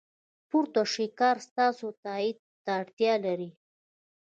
پورته 0.49 0.81
شوی 0.91 1.07
کار 1.19 1.37
ستاسو 1.47 1.87
تایید 2.03 2.37
ته 2.63 2.71
اړتیا 2.79 3.13
لري. 3.25 3.49